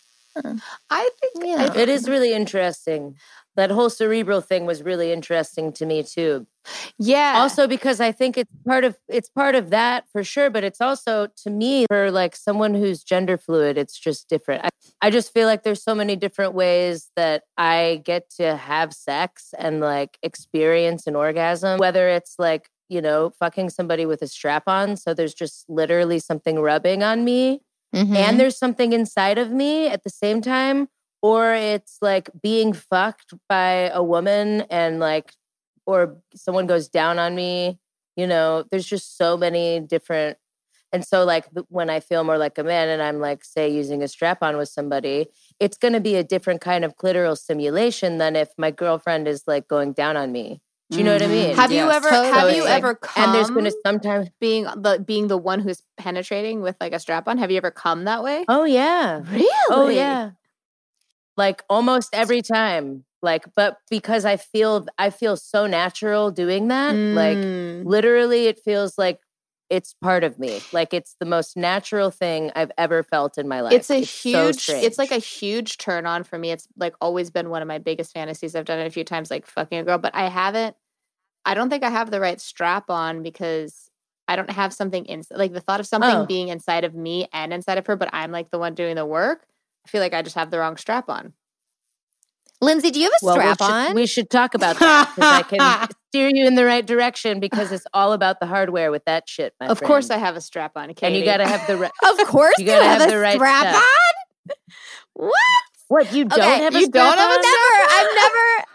[0.89, 1.73] I think Yeah.
[1.73, 3.15] It is really interesting.
[3.59, 6.47] That whole cerebral thing was really interesting to me too.
[6.97, 7.33] yeah.
[7.37, 10.81] Also because I think it's part of it's part of that for sure, but it's
[10.81, 14.65] also to me for like someone who's gender fluid, it's just different.
[14.65, 14.69] I,
[15.01, 19.53] I just feel like there's so many different ways that I get to have sex
[19.57, 24.63] and like experience an orgasm, whether it's like, you know, fucking somebody with a strap
[24.67, 27.61] on, so there's just literally something rubbing on me
[27.95, 28.15] Mhm.
[28.15, 30.89] and there's something inside of me at the same time
[31.21, 35.33] or it's like being fucked by a woman and like
[35.85, 37.79] or someone goes down on me
[38.15, 40.37] you know there's just so many different
[40.91, 44.01] and so like when i feel more like a man and i'm like say using
[44.03, 45.27] a strap on with somebody
[45.59, 49.43] it's going to be a different kind of clitoral stimulation than if my girlfriend is
[49.47, 51.31] like going down on me do you know what i Mhm.
[51.31, 52.55] mean have you Yes, ever have totally.
[52.57, 56.61] you ever come and there's going to sometimes being the being the one who's penetrating
[56.61, 57.37] with like a strap on?
[57.37, 58.45] Have you ever come that way?
[58.47, 59.49] oh yeah really?
[59.69, 60.31] Oh yeah.
[61.39, 63.05] Like almost every time.
[63.21, 67.85] Like but because I feel I feel so natural doing that, like Mm.
[67.85, 69.19] literally it feels like
[69.69, 70.65] it's part of me.
[70.71, 73.73] Like it's the most natural thing I've ever felt in my life.
[73.73, 77.29] it's a so huge it's like a huge turn on for me it's like always
[77.29, 79.83] been one of my biggest fantasies i've done it a few times like fucking a
[79.83, 80.75] girl but i haven't
[81.45, 83.89] i don't think i have the right strap on because
[84.27, 86.25] i don't have something in like the thought of something Oh.
[86.25, 89.05] being inside of me and inside of her but i'm like the one doing the
[89.05, 89.45] work
[89.85, 91.33] i feel like i just have the wrong strap on
[92.61, 93.95] Lindsay, do you have a well, we strap should, on?
[93.95, 97.71] we should talk about that because I can steer you in the right direction because
[97.71, 100.73] it's all about the hardware with that shit, my of course i have a strap
[100.75, 101.91] on and you got to have the right.
[102.03, 103.83] of course, You you, gotta have, have a the right strap stuff.
[103.83, 104.55] on.
[105.13, 105.33] What?
[105.87, 107.41] What you don't Okay, have a you don't strap have a on?
[107.41, 107.93] Never.
[107.93, 108.65] I've never.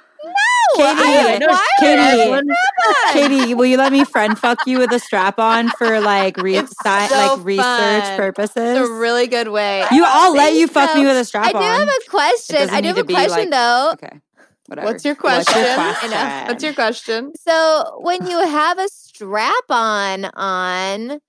[0.77, 0.85] No.
[0.85, 3.39] Katie, I, I know why she would I has Katie.
[3.39, 6.57] Katie, will you let me friend fuck you with a strap on for like re-
[6.57, 8.17] It's so like research fun.
[8.17, 8.79] purposes?
[8.79, 11.55] it's a really good way you, I'll let you think fuck me with a strap
[11.55, 11.63] on.
[11.63, 12.71] I do have a question.
[12.71, 13.91] I do have a question like- though.
[13.95, 14.21] okay.
[14.67, 14.87] whatever.
[14.87, 15.53] What's your question?
[15.75, 16.11] question?
[16.13, 16.49] Enough.
[16.49, 17.33] What's your question?
[17.47, 21.21] So when you have a strap on on,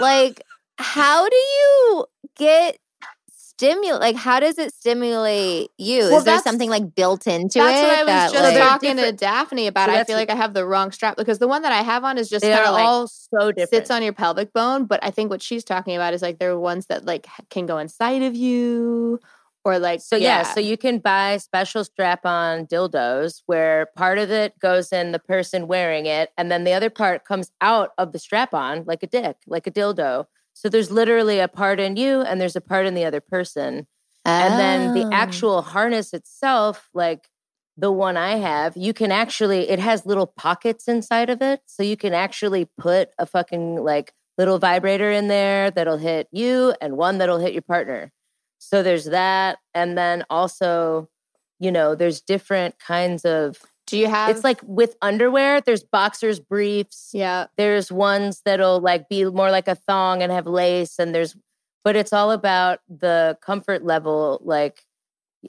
[0.00, 0.40] like,
[0.78, 2.06] how do you
[2.36, 2.78] get
[3.56, 4.00] stimulate?
[4.00, 6.00] Like, how does it stimulate you?
[6.02, 7.82] Well, Is there something like built into That's it?
[7.84, 9.88] what I was that, just like- talking to Daphne about.
[9.90, 12.04] So I feel like I have the wrong strap because the one that I have
[12.04, 13.70] on is just They kind are of like all so different.
[13.70, 14.84] sits on your pelvic bone.
[14.86, 17.66] But I think what she's talking about is like there are ones that like can
[17.66, 19.20] go inside of you
[19.64, 20.42] or like So yeah.
[20.44, 25.66] so you can buy special strap-on dildos where part of it goes in the person
[25.66, 29.36] wearing it, and then the other part comes out of the strap-on like a dick,
[29.46, 30.26] like a dildo.
[30.56, 33.86] So there's literally a part in you, and there's a part in the other person.
[34.24, 35.08] And then the Oh.
[35.12, 37.28] actual harness itself, like
[37.76, 41.60] the one I have, you can actually, it has little pockets inside of it.
[41.66, 46.74] So you can actually put a fucking like little vibrator in there that'll hit you
[46.80, 48.10] and one that'll hit your partner.
[48.58, 49.58] So there's that.
[49.74, 51.10] And then also,
[51.60, 54.30] you know, there's different kinds of, do you have?
[54.30, 57.46] it's like with underwear, there's boxers, briefs, yeah.
[57.56, 61.36] there's ones that'll like be more like a thong and have lace and there's
[61.84, 64.82] but it's all about the comfort level like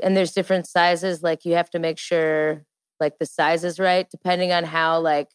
[0.04, 2.64] and there's different sizes like you have to make sure
[3.00, 5.30] like the size is right depending on how like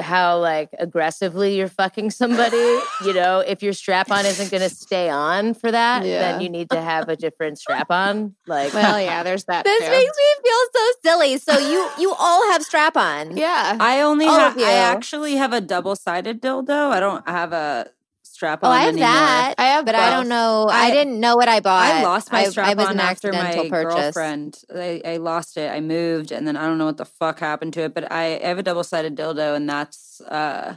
[0.00, 2.56] how like aggressively you're fucking somebody
[3.04, 6.20] you know if your strap on isn't going to stay on for that Yeah.
[6.32, 9.22] then you need to have a different strap on like Well, yeah.
[9.22, 9.64] There's that.
[9.72, 9.90] This too.
[9.90, 11.38] makes me feel so silly.
[11.38, 13.36] So you you all have strap on.
[13.36, 13.76] yeah.
[13.80, 14.58] I only All have.
[14.58, 16.90] I actually have a double sided dildo.
[16.90, 17.88] I don't have a
[18.42, 19.08] strap Oh, I have anymore.
[19.08, 19.54] that.
[19.58, 20.68] I have but I don't know.
[20.70, 21.84] I, I- didn't know what I bought.
[21.84, 23.94] I lost my I- strap I was on an after accidental my purchase.
[23.94, 24.58] girlfriend.
[24.74, 25.70] I, I lost it.
[25.70, 27.94] I moved, and then I don't know what the fuck happened to it.
[27.94, 30.76] But I, I have a double sided dildo, and that's uh,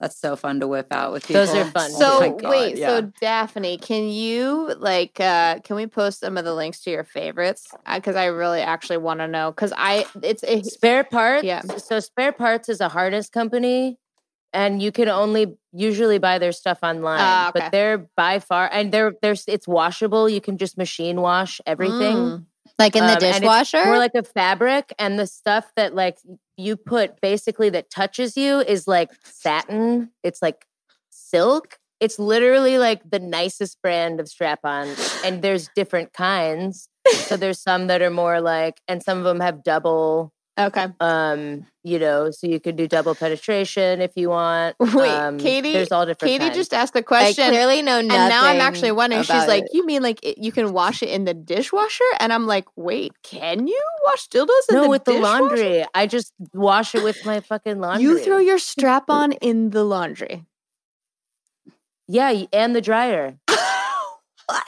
[0.00, 1.46] that's so fun to whip out with people.
[1.46, 1.90] Those are fun.
[2.02, 2.88] So Oh God, wait, yeah.
[2.88, 7.04] so Daphne, can you like uh can we post some of the links to your
[7.04, 7.68] favorites?
[7.94, 11.44] Because I really actually want to know because I it's a, Spare parts.
[11.44, 11.62] Yeah.
[11.78, 13.98] So spare parts is a harness company,
[14.52, 17.18] and you can only usually buy their stuff online.
[17.20, 17.60] Ah, okay.
[17.60, 20.28] But they're by far, and they're there's it's washable.
[20.28, 22.16] You can just machine wash everything.
[22.16, 22.46] Mm.
[22.78, 23.84] Like in the Um, and it's dishwasher.
[23.84, 26.18] More like a fabric, and the stuff that like
[26.56, 30.10] you put basically that touches you is like satin.
[30.22, 30.66] It's like
[31.10, 31.78] silk.
[32.00, 34.88] It's literally like the nicest brand of strap-on,
[35.24, 36.88] and there's different kinds.
[37.12, 40.32] So there's some that are more like, and some of them have double
[40.66, 40.86] okay.
[41.00, 45.72] um you know so you could do double penetration if you want Wait, um, Katie-
[45.72, 46.56] there's all different Katie kinds.
[46.56, 47.48] just asked the I question.
[47.48, 48.20] clearly know nothing.
[48.20, 49.22] and now I'm actually wondering.
[49.22, 49.70] She's like, it.
[49.72, 53.12] "You mean like it, you can wash it in the dishwasher?" And I'm like, "Wait,
[53.22, 57.24] can you wash dildos in no the with the laundry i just wash it with
[57.26, 60.44] my fucking laundry You throw your strap on in the laundry.
[62.08, 63.38] yeah and the dryer
[64.46, 64.64] what?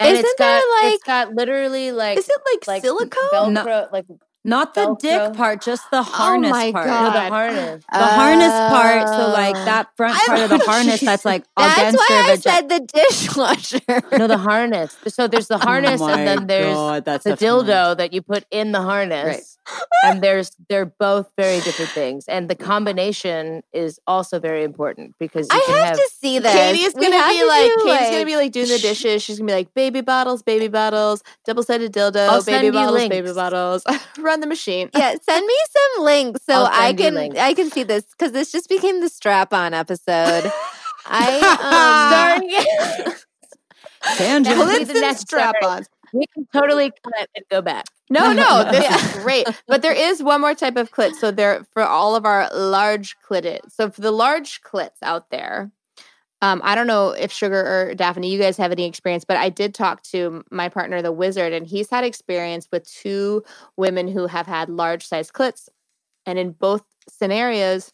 [0.00, 3.54] and Isn't it's there, got like- it's got literally like Is it like, like silicone?
[3.54, 4.06] velcro like
[4.44, 4.98] Not the Velcro.
[5.00, 6.86] dick part, just the oh harness my part.
[6.86, 7.04] God.
[7.04, 9.08] no, the harness The harness part.
[9.08, 9.64] So like Oh.
[9.66, 12.36] that front I part of the harness she- that's like That's against why your I
[12.36, 12.56] vagina.
[12.56, 14.02] said the dishwasher.
[14.18, 17.34] no the harness so there's the oh harness oh and then there's God, that's the
[17.34, 17.66] a fun.
[17.66, 19.51] dildo that you put in the harness
[20.04, 25.46] and there's they're both very different things and the combination is also very important because
[25.50, 26.52] you I can have, to see this.
[26.52, 29.22] Katie's We gonna be to like, do, Katie's gonna be like doing the dishes.
[29.22, 32.72] She's gonna be like, baby bottles, baby bottles, double sided dildo, I'll baby send you
[32.72, 33.84] bottles, baby bottles.
[34.18, 34.90] Run the machine.
[34.94, 37.38] yeah, send me some links so I'll I send you can.
[37.38, 40.50] I can see this because this just became the strap on episode.
[41.06, 43.14] I um, Sorry.
[44.16, 44.56] Tangent.
[44.56, 46.92] That would be Clits the and next strap story.
[46.92, 46.92] ons.
[46.92, 47.86] we can totally cut and go back.
[48.10, 49.48] No, no, this is great.
[49.68, 51.14] But there is one more type of clit.
[51.14, 53.60] So there for all of our large clited.
[53.68, 55.72] So for the large clits out there,
[56.42, 59.48] um, I don't know if Sugar or Daphne, you guys have any experience, but I
[59.48, 63.44] did talk to my partner, the wizard, and he's had experience with two
[63.76, 65.68] women who have had large size clits.
[66.26, 67.92] And in both scenarios,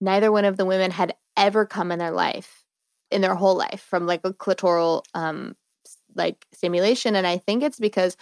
[0.00, 2.64] neither one of the women had ever come in their life,
[3.10, 5.56] in their whole life, from like a clitoral um
[6.18, 7.16] like stimulation.
[7.16, 8.16] And I think it's because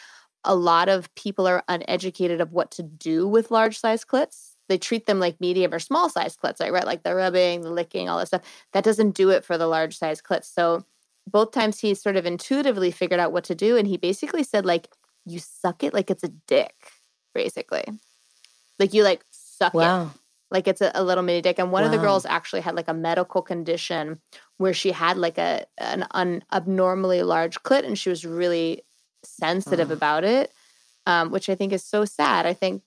[0.44, 4.52] a lot of people are uneducated of what to do with large size clits.
[4.68, 8.08] They treat them like medium or small size clits, right, like the rubbing, the licking,
[8.08, 8.42] all that stuff.
[8.72, 10.52] That doesn't do it for the large size clits.
[10.52, 10.84] So
[11.26, 14.64] both times he sort of intuitively figured out what to do, and he basically said
[14.66, 14.88] like,
[15.24, 16.74] "You suck it like it's a dick,
[17.34, 17.84] basically,
[18.78, 21.90] like you like suck it like it's a, a little mini dick and one of
[21.90, 24.20] the girls actually had like a medical condition
[24.58, 28.82] where she had like a an un, abnormally large clit and she was really
[29.22, 30.52] sensitive about it
[31.06, 32.82] um, which i think is so sad i think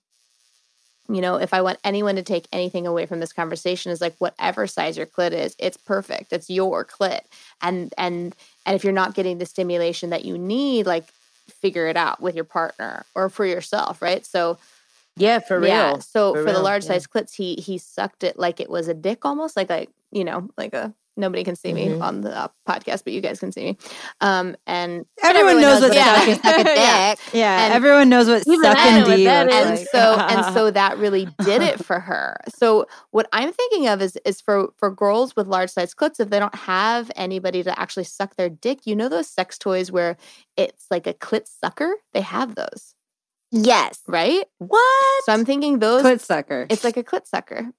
[1.08, 4.14] you know if i want anyone to take anything away from this conversation is like
[4.18, 7.20] whatever size your clit is it's perfect it's your clit
[7.60, 11.04] and and and if you're not getting the stimulation that you need like
[11.50, 14.24] figure it out with your partner or for yourself, right?
[14.24, 14.58] So
[15.16, 15.68] Yeah, for real.
[15.68, 15.98] yeah.
[15.98, 16.88] So For for, the large yeah.
[16.92, 20.24] size clits, he he sucked it like it was a dick, almost like like you
[20.24, 22.02] know like a nobody can see me Mhm.
[22.02, 23.78] on the uh, podcast, but you guys can see me.
[24.20, 26.14] Um, and Everyone, knows, what what yeah.
[26.18, 26.32] sucking.
[26.34, 26.42] it's.
[26.42, 27.10] Suck a Yeah.
[27.14, 27.18] dick.
[27.34, 29.60] Yeah, And- everyone knows what Even I sucking know D that looks is.
[29.66, 29.88] and like.
[29.88, 32.36] so and so that really did it for her.
[32.56, 36.30] So what I'm thinking of is is for for girls with large size clits, if
[36.30, 40.16] they don't have anybody to actually suck their dick, you know those sex toys where
[40.56, 41.92] it's like a clit sucker.
[42.12, 42.94] They have those,
[43.50, 43.98] Yes.
[44.06, 44.44] right?
[44.58, 45.24] What?
[45.24, 46.02] So I'm thinking those.
[46.02, 46.66] clit sucker.
[46.70, 47.70] it's like a clit sucker.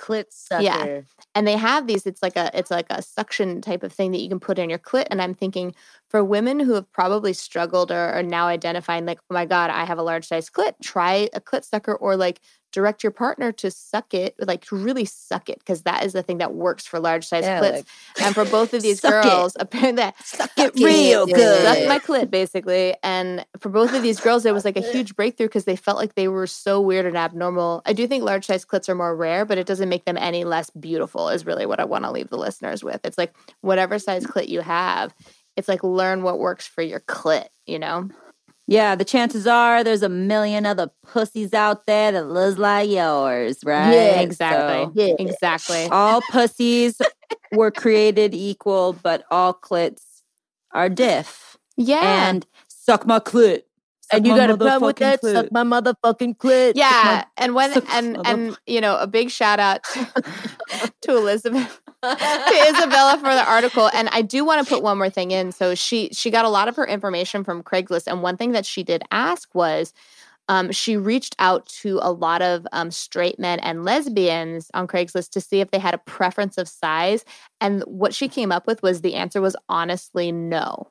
[0.00, 0.62] Clit sucker.
[0.62, 1.00] Yeah.
[1.34, 4.20] and they have these it's like a it's like a suction type of thing that
[4.20, 5.74] you can put in your clit and i'm thinking
[6.10, 9.84] for women who have probably struggled or are now identifying like oh my god i
[9.84, 12.40] have a large size clit try a clit sucker or like
[12.72, 16.22] direct your partner to suck it like to really suck it because that is the
[16.22, 17.72] thing that works for large size Yeah, clits.
[17.72, 17.86] like-
[18.22, 19.28] and for both of these Suck it.
[19.28, 21.62] girls apparently that suck it real good.
[21.64, 22.94] suck my clit basically.
[23.02, 25.96] And for both of these girls it was like a huge breakthrough because they felt
[25.98, 27.82] like they were so weird and abnormal.
[27.86, 30.44] I do think large size clits are more rare but it doesn't make them any
[30.44, 33.00] less beautiful is really what i want to leave the listeners with.
[33.04, 35.12] It's like whatever size clit you have
[35.56, 38.08] it's like learn what works for your clit you know
[38.66, 43.58] Yeah, the chances are there's a million other pussies out there that looks like yours,
[43.64, 43.92] right?
[43.92, 45.14] yeah exactly So, Yeah.
[45.18, 47.02] exactly all pussies
[47.52, 50.22] were created equal, but all clits
[50.72, 51.56] are diff.
[51.76, 53.62] yeah And suck my clit.
[54.12, 55.22] And you got a problem with that?
[55.22, 55.32] clit.
[55.32, 56.72] Suck my motherfucking clit.
[56.74, 62.66] yeah and when and and you know a big shout out to, to elizabeth to
[62.70, 63.90] Isabella for the article.
[63.92, 65.52] And I do want to put one more thing in.
[65.52, 68.66] So she she got a lot of her information from Craigslist, and one thing that
[68.66, 69.92] she did ask was.
[70.48, 75.30] Um, she reached out to a lot of um, straight men and lesbians on Craigslist
[75.30, 77.24] to see if they had a preference of size.
[77.60, 80.90] And what she came up with was the answer was honestly no.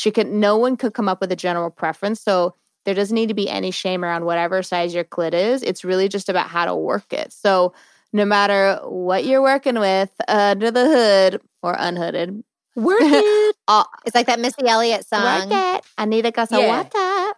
[0.00, 2.22] She could, no one could come up with a general preference.
[2.22, 2.54] So
[2.86, 5.62] there doesn't need to be any shame around whatever size your clit is.
[5.62, 7.34] It's really just about how to work it.
[7.34, 7.74] So
[8.10, 12.42] no matter what you're working with under the hood or unhooded,
[12.76, 13.56] Work it.
[13.68, 15.50] uh, It's like that Missy Elliott song.
[15.50, 15.84] work it.
[15.98, 17.34] I need a glass of water.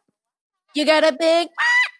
[0.74, 1.48] You got a big.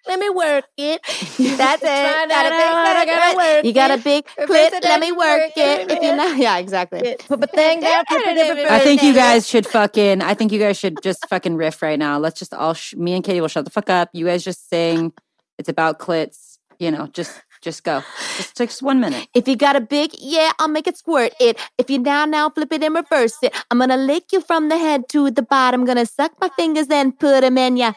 [0.07, 1.01] Let me work it.
[1.59, 2.29] That's it.
[2.29, 3.37] Got a big clit.
[3.37, 4.83] work You got a big clit.
[4.83, 5.91] Let me work it.
[5.93, 7.17] If you know, yeah, exactly.
[7.29, 8.05] Put my thing down.
[8.09, 10.23] I think you guys should fucking.
[10.23, 12.19] I think you guys should just fucking riff right now.
[12.19, 12.75] Let's just all.
[12.75, 14.11] Sh- me and Katie will shut the fuck up.
[14.13, 15.13] You guys just sing.
[15.59, 16.59] It's about clits.
[16.79, 18.03] You know, just just go.
[18.37, 19.29] Just takes one minute.
[19.35, 21.59] If you got a big, yeah, I'll make it squirt it.
[21.79, 24.77] If you now now flip it and reverse it, I'm gonna lick you from the
[24.79, 25.85] head to the bottom.
[25.85, 27.93] Gonna suck my fingers and put them in ya.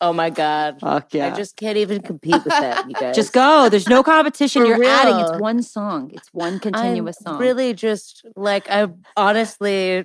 [0.00, 0.80] Oh my god.
[0.80, 1.28] Fuck yeah.
[1.28, 3.14] I just can't even compete with that, you guys.
[3.14, 3.68] Just go.
[3.68, 4.62] There's no competition.
[4.62, 5.18] For You're adding.
[5.18, 6.10] It's one song.
[6.12, 7.40] It's one continuous I'm song.
[7.40, 10.04] Really, just like I honestly,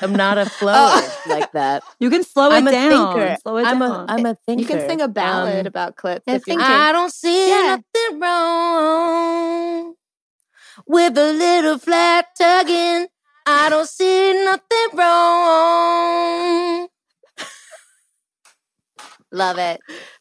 [0.00, 1.84] I'm not a flower like that.
[2.00, 3.14] you can slow I'm it a down.
[3.14, 3.36] thinker.
[3.42, 4.08] Slow it I'm down.
[4.08, 4.62] a I'm a thinker.
[4.62, 6.56] You can sing a ballad Um, about clits if you.
[6.58, 7.76] I don't see Yeah.
[7.76, 9.94] nothing wrong
[10.86, 13.06] with a little flat tugging.
[13.46, 16.88] I don't see nothing wrong.
[19.36, 19.80] Love it.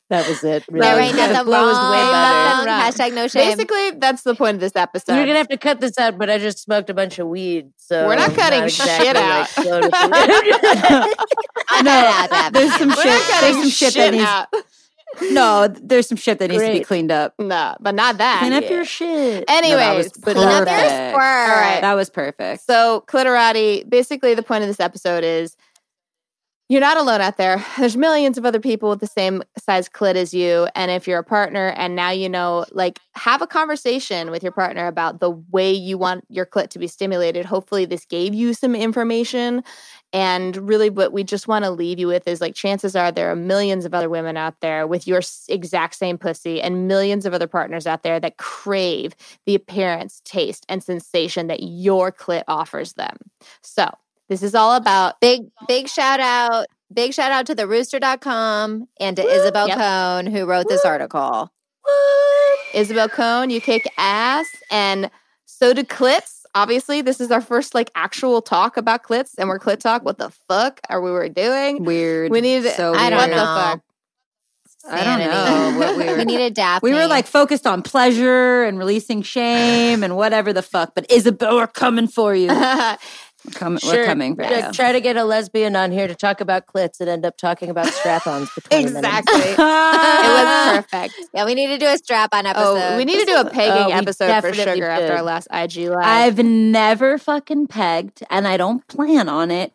[0.09, 0.63] That was it.
[0.71, 0.99] Yeah, really.
[0.99, 1.11] right.
[1.11, 1.91] The Nothing flow is wrong.
[1.91, 2.65] way better.
[2.67, 2.81] Wrong.
[2.81, 3.49] Hashtag no shame.
[3.49, 5.15] Basically, that's the point of this episode.
[5.15, 7.71] You're gonna have to cut this out, but I just smoked a bunch of weed,
[7.77, 9.47] so We're not I'm cutting exactly, shit out.
[9.49, 11.25] flowing with the-
[11.69, 13.05] I No, there's some We're shit.
[13.05, 15.31] not There's some shit, shit that needs.
[15.33, 17.33] No, there's some shit that needs to be cleaned up.
[17.39, 18.39] No, but not that.
[18.39, 19.45] Clean up your shit.
[19.47, 21.13] No, Anyways, was but Clean up your squirt.
[21.13, 21.17] All
[21.61, 21.79] right.
[21.81, 22.63] That was perfect.
[22.65, 25.55] So, clitorati, basically, the point of this episode is
[26.67, 27.63] you're not alone out there.
[27.77, 30.67] There's millions of other people with the same size clit as you.
[30.73, 34.51] And if you're a partner and now you know, like, have a conversation with your
[34.51, 37.45] partner about the way you want your clit to be stimulated.
[37.45, 39.63] Hopefully, this gave you some information.
[40.11, 43.29] And really, what we just want to leave you with is like, chances are there
[43.29, 47.33] are millions of other women out there with your exact same pussy and millions of
[47.33, 52.93] other partners out there that crave the appearance, taste, and sensation that your clit offers
[52.93, 53.17] them.
[53.61, 53.87] So,
[54.29, 56.67] this is all about Big big shout out.
[56.93, 59.77] Big shout out to the rooster.com and to Isabelle Yep.
[59.77, 61.51] Kohn who wrote this article.
[62.73, 63.49] Isabelle Kohn.
[63.49, 65.09] You kick ass, and
[65.45, 66.41] so do clits.
[66.53, 70.03] Obviously, this is our first like actual talk about clits, and we're clit talk.
[70.03, 71.83] What the fuck are we were doing?
[71.83, 72.31] Weird.
[72.31, 73.45] We need so I don't what the know.
[73.45, 73.81] fuck?
[74.87, 76.17] I don't know what we were.
[76.17, 76.87] We needed Daphne.
[76.91, 80.93] we were like focused on pleasure and releasing shame and whatever the fuck.
[80.95, 82.49] But Isabelle, we're coming for you.
[83.45, 84.35] We're, coming, we're coming
[84.73, 87.69] Try- to get a lesbian on here to talk about clits and end up talking
[87.69, 89.33] about strap-ons for 20 exactly.
[89.41, 91.13] it was perfect.
[91.33, 92.77] yeah, we need to do a strap on episode.
[92.93, 95.89] Oh, we need to do a pegging Oh, episode for sugar after our last IG
[95.89, 95.97] live.
[96.03, 99.73] I've never fucking pegged, and I don't plan on it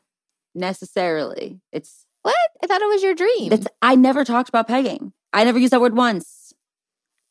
[0.54, 1.60] necessarily.
[1.72, 2.34] It's What?
[2.62, 3.52] I thought it was your dream.
[3.52, 5.12] it's I never talked about pegging.
[5.32, 6.52] I never used that word once.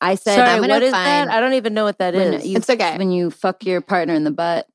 [0.00, 1.28] I said Sorry, what is that?
[1.28, 2.46] I don't even know what that when is.
[2.46, 2.96] you, It's okay.
[2.96, 4.66] when you fuck your partner in the butt.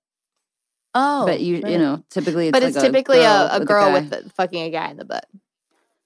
[0.96, 1.72] Oh, but you right.
[1.74, 3.94] you know typically it's but like it's typically a, a with girl guy.
[3.94, 5.28] with the, fucking a guy in the butt.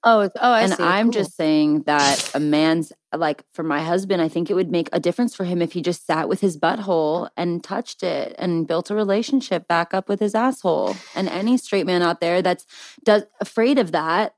[0.02, 0.82] Oh, it's, oh, I and see.
[0.82, 1.12] I'm Cool.
[1.12, 5.00] just saying that a man's like for my husband, I think it would make a
[5.00, 8.90] difference for him if he just sat with his butthole and touched it and built
[8.90, 10.96] a relationship back up with his asshole.
[11.14, 12.64] And any straight man out there that's
[13.04, 14.34] does afraid of that,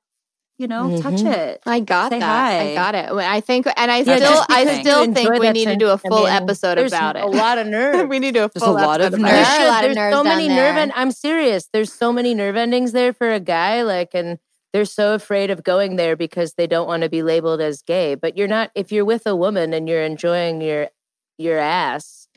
[0.62, 1.34] you know, touch Mhm.
[1.34, 1.62] it.
[1.66, 2.24] I got Say that.
[2.24, 2.70] hi.
[2.70, 3.10] I got it.
[3.12, 5.98] I think, and I Yeah, still, I still think we that need to do a
[5.98, 7.22] full mean, episode about it.
[7.24, 8.08] A lot of nerve.
[8.08, 9.66] we need to do a There's a full lot episode of about There it.
[9.66, 10.56] a lot of There's nerves so many there.
[10.56, 10.92] nerve end.
[10.96, 11.68] I'm serious.
[11.72, 13.82] There's so many nerve endings there for a guy.
[13.82, 14.38] Like, and
[14.72, 18.14] they're so afraid of going there because they don't want to be labeled as gay.
[18.14, 18.70] But you're not.
[18.74, 20.88] If you're with a woman and you're enjoying your
[21.38, 22.28] your ass,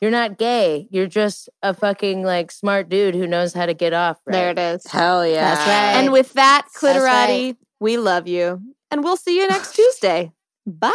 [0.00, 0.88] you're not gay.
[0.90, 4.18] You're just a fucking like smart dude who knows how to get off.
[4.26, 4.32] Right?
[4.32, 4.86] There it is.
[4.86, 5.54] Hell yeah.
[5.54, 6.02] That's right.
[6.02, 8.60] And with that, That's Clitorati, we love you.
[8.90, 10.32] And we'll see you next Tuesday.
[10.66, 10.90] Bye.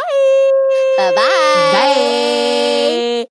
[0.96, 1.72] Bye-bye.
[1.72, 3.26] Bye.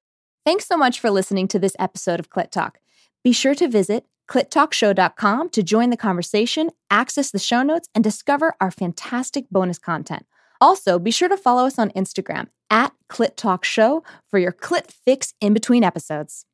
[0.45, 2.79] Thanks so much for listening to this episode of Clit Talk.
[3.23, 8.53] Be sure to visit clittalkshow.com to join the conversation, access the show notes, and discover
[8.61, 10.25] our fantastic bonus content.
[10.61, 14.91] Also, be sure to follow us on Instagram at Clit Talk Show for your clit
[15.05, 16.45] fix in between episodes.